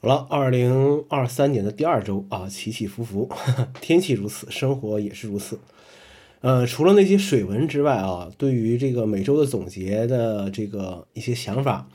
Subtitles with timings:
[0.00, 3.28] 好了，二零二三年的第二周啊，起起伏伏，
[3.82, 5.58] 天气如此，生活也是如此。
[6.40, 11.88] 呃，除了那些水文之外啊，对于这个每周的总结的这个一些想法，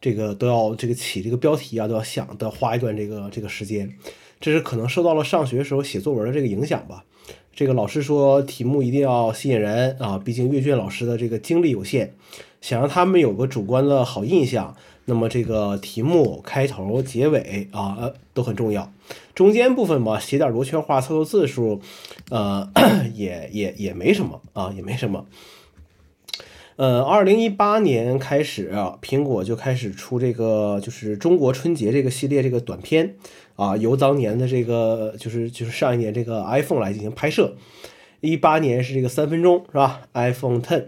[0.00, 3.88] 这个都要这个起这个标题啊，都要想，都要花一段这个这个时间。
[4.40, 7.04] 这是可能受到了上学时候写作文的这个影响吧。
[7.54, 12.14] 这个老师说题目一定要吸引人啊，毕竟阅卷老师的这个精力有限，
[12.64, 14.74] 想让他们有个主观的好印象。
[15.04, 18.90] 那么这个题目开头、结尾啊，都很重要。
[19.34, 21.82] 中间部分嘛，写点罗圈话、凑凑字数，
[22.30, 22.66] 呃，
[23.12, 25.26] 也也也没什么啊，也没什么。
[26.76, 33.16] 呃，二零一八年开始啊，苹果就开始出这个就是中国春节这个系列这个短片
[33.56, 37.54] 啊，由当年的这个就是就是上一年这个 iPhone 来进行拍摄。
[38.22, 40.84] 一八年是这个三分钟是吧？iPhone Ten。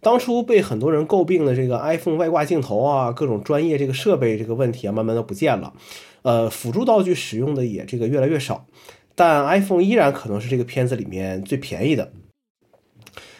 [0.00, 5.74] 当初被很多人诟病的这个 iPhone 外挂镜头啊，各种专业这个设备这个问题啊，慢慢都不见了。
[6.22, 8.66] 呃，辅助道具使用的也这个越来越少，
[9.14, 12.12] 但 iPhone 依然可能是这个片子里面最便宜的。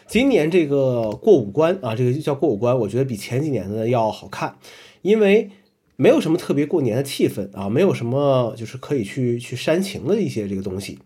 [0.06, 4.56] 今年这个过五关啊，这个叫过五关，我觉得比前几年的要好看，
[5.02, 5.50] 因为
[5.96, 10.98] 没有什么特别过年的气氛啊，没有什么就是可以去去煽情的一些这个东西。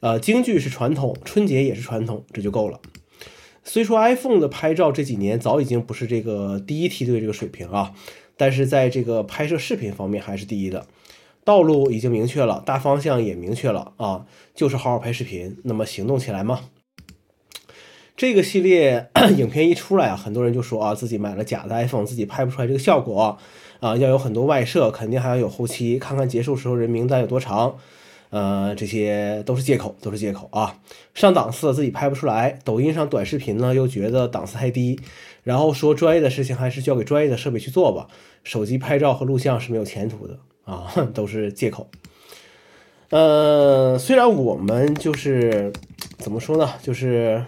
[0.00, 2.78] 呃，京剧是传统，春节也是传统，这就够了。
[3.68, 7.92] 虽说 iPhone 的拍照这几年早已经不是这个第一梯队这个水平啊，
[8.36, 10.86] 但是在这个拍摄视频方面还是第一的。
[11.44, 15.58] 道路已经明确了，大方向也明确了啊，就是好好拍视频。
[15.64, 16.60] 那么行动起来吗？
[18.16, 23.36] 这个系列 影片一出来啊，很多人就说啊，自己买了假的 iPhone，自己拍不出来这个效果
[23.80, 27.76] 啊，要有很多外设，肯定还要有后期，看看结束时候人名单有多长。
[28.36, 30.78] 呃，这些都是借口，都是借口啊！
[31.14, 35.00] 上档次自己拍不出来，抖音上短视频呢又觉得档次太低，
[35.42, 38.08] 然后说专业的事情还是交给专业的设备去做吧。
[38.44, 41.88] 手机拍照和录像是没有前途的啊， 都是借口。
[43.08, 45.72] 呃，虽然我们就是
[46.18, 47.42] 怎么说呢，就是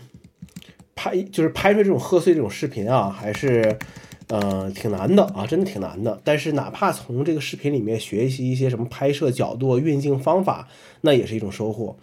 [0.94, 3.78] 拍，就是拍出这种贺岁这种视频啊，还是。
[4.28, 6.20] 呃，挺难的啊，真的挺难的。
[6.22, 10.68] 但是哪怕从这个视频里面学习一些什么拍摄角度、运镜方法，
[11.00, 11.96] 那也是一种收获。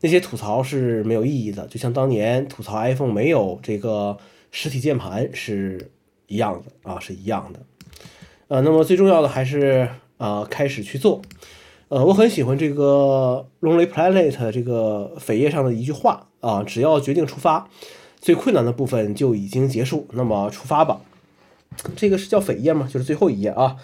[0.00, 4.16] 那些吐槽是没有意义的，就像当年吐槽 iPhone 没有这个
[4.50, 5.90] 实体键盘是
[6.28, 7.60] 一样的啊，是一样的。
[8.48, 11.22] 呃，那么最重要的还是啊，开始去做。
[11.88, 17.68] 呃，我很喜欢这个 Lonely Planet 这个扉页上的一句话啊，只要决定出发，
[18.20, 20.06] 最困难的部分就已经结束。
[20.12, 21.00] 那么出发吧。
[21.96, 22.88] 这个是叫扉页吗？
[22.90, 23.76] 就是最后一页啊，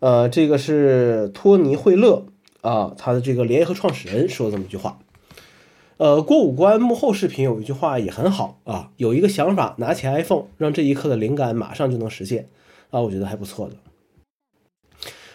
[0.00, 2.26] 呃，这个是托尼·惠勒
[2.60, 4.98] 啊，他的这个联合创始人说这么一句话。
[5.98, 12.48] 呃，过五关幕后视频有一句话也很好啊，有一个想法，拿起 iPhone，让这一刻的灵感马上就能实现
[12.90, 13.76] 啊，我觉得还不错的。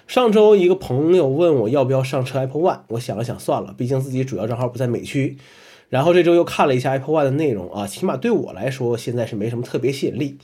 [0.07, 5.37] 上周一个朋友问我要不要上车 Apple One，我想了想算了，毕竟自己主要账号不在美区。
[5.89, 10.37] 然后这周又看了一下 Apple One 的内容啊，起码对我来说现在是没什么特别吸引力。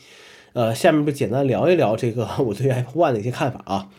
[0.53, 3.89] 呃，下面就简单聊一聊这个 我对 Apple One 的一些看法啊。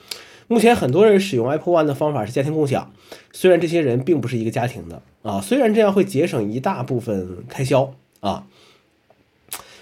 [0.47, 2.93] 目前很多人使用 Apple One 的方法是家庭共享，
[3.33, 8.47] 虽然这些人并不是一个家庭的啊，虽然这样会节省一大部分开销啊。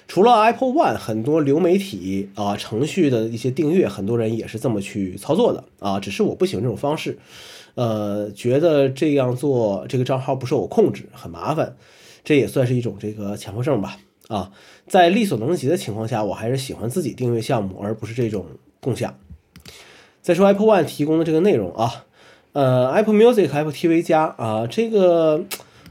[0.07, 5.99] 除了 Apple One，很多流媒体啊程序的一些订阅，很多人也是这么去操作的啊。
[5.99, 7.19] 只是我不喜欢这种方式，
[7.75, 11.77] 呃，觉得这样做这个账号不受我控制，很麻烦，
[12.25, 13.97] 这也算是一种这个强迫症吧。
[14.29, 14.53] 啊，
[14.87, 18.47] 在力所能及的情况下，我还是喜欢自己订阅项目，而不是这种
[18.81, 19.15] 共享。
[20.23, 22.05] 再说 Apple One 提供的这个内容啊，
[22.53, 25.45] 呃，Apple Music、Apple TV 加啊，这个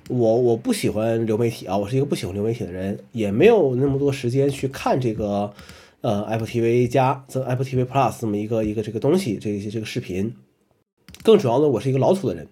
[0.08, 5.54] 我我不喜欢流媒体啊，我是一个不喜欢流媒体的人，也没有那么多时间去看这个
[6.00, 10.34] 呃 Apple TV 加、这 Apple TV Plus 这么一个一个这个东西，这些这个视频。
[11.22, 12.48] 更主要的，我是一个老土的人，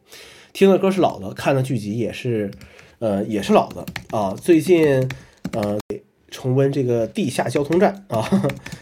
[0.52, 2.52] 听的歌是老的，看的剧集也是
[3.00, 5.10] 呃也是老的啊，最近。
[5.54, 5.78] 呃，
[6.30, 8.30] 重温这个地下交通站 啊，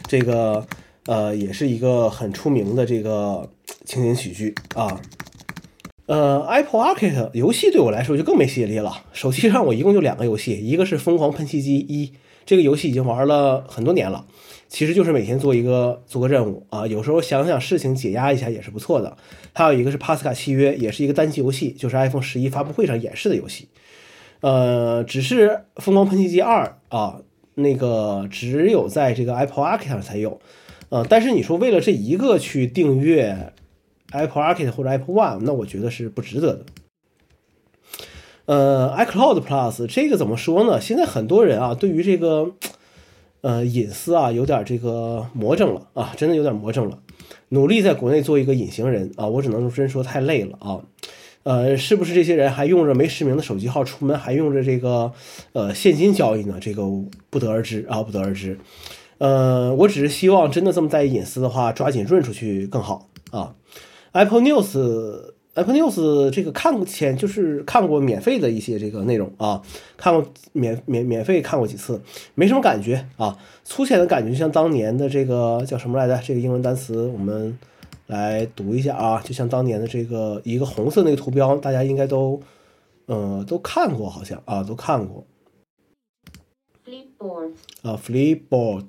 [0.07, 0.65] 这个
[1.05, 3.49] 呃也是一个很出名的这个
[3.85, 4.99] 情景喜剧啊。
[6.07, 9.03] 呃，Apple Arcade 游戏对我来说就更没吸引力了。
[9.11, 12.07] 手机上我一共就两个游戏，一个是《疯狂喷气机一》，
[12.45, 14.25] 这个游戏已经玩了很多年了，
[14.69, 19.17] 其实就是每天做一个做个任务啊，有时候想想事情解压一下也是不错的。
[19.51, 23.67] 还有一个是《帕斯卡契约》，也是一个单机游戏，就是 iPhone 十一发布会上演示的游戏。
[24.41, 25.49] 呃，只是
[25.81, 27.21] 《疯狂喷气机二》啊，
[27.55, 30.39] 那个只有在这个 Apple Arcade 上才有，
[30.89, 33.53] 呃，但是你说为了这一个去订阅
[34.11, 36.65] Apple Arcade 或者 Apple One，那我觉得是不值得的。
[38.45, 40.79] 呃，iCloud Plus 这个怎么说呢？
[40.79, 42.51] 现在很多人啊，对于这个
[43.41, 46.99] 呃隐私啊，有点这个魔怔了啊，真的有点魔怔了。
[47.49, 50.79] 努力在国内做一个隐形人啊，我只能真说太累了啊。
[51.47, 55.13] 呃，是不是这些人还用着没实名的手机号出门，还用着这个
[55.53, 56.57] 呃现金交易呢？
[56.59, 56.83] 这个
[57.29, 58.59] 不得而知啊，不得而知。
[59.19, 63.55] 呃，我只是希望真的这么在意隐私的话，抓紧润出去更好啊。
[64.11, 69.61] Apple News，Apple News 这个看过前就是看过免费的一些这个内容啊，
[69.95, 72.01] 看过免免免费看过几次，
[72.35, 73.37] 没什么感觉啊。
[73.63, 76.21] 粗浅的感觉像当年的这个叫什么来着？
[76.21, 77.57] 这个英文单词我们。
[78.07, 82.41] 来读一下啊，就像当年的这个一个红色那个图标，大家应该都，
[83.05, 85.25] 呃，都看过，好像啊，都看过。
[86.85, 87.51] Flipboard
[87.81, 88.85] 啊，Flipboard，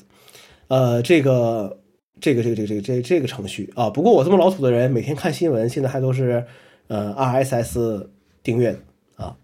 [0.69, 1.79] 呃，这个
[2.21, 6.47] 这个这个这个这个这这个程序啊，不过我这么老土的人，每天看新闻，现在还都是
[6.87, 8.07] 呃 RSS
[8.45, 8.79] 订阅的
[9.17, 9.37] 啊，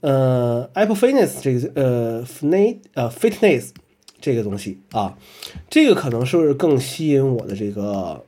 [0.00, 3.70] 呃，Apple Fitness 这个呃 Fitness 呃 Fitness
[4.18, 5.18] 这个东西啊，
[5.68, 8.24] 这个可能是更吸引我的这个。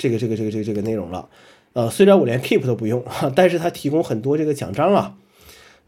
[0.00, 1.28] 这个这个这个这个这个内容了，
[1.74, 3.04] 呃，虽然我连 Keep 都不用，
[3.36, 5.14] 但是它提供很多这个奖章啊，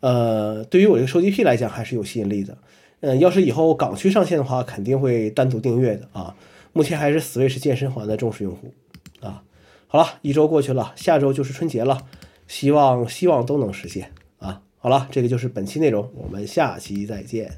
[0.01, 2.59] 呃，对于我这个收集癖来讲还是有吸引力的。
[3.01, 6.37] 嗯，要是以后港区上线的话，肯定会单独订阅的啊。
[6.75, 8.75] 目前还是 Switch 健身环的忠实用户
[9.23, 9.43] 啊。
[9.89, 12.03] 好了，一周过去了，下周就是春节了，
[12.47, 14.61] 希望希望都能实现啊。
[14.79, 17.57] 好了，这个就是本期内容，我们下期再见。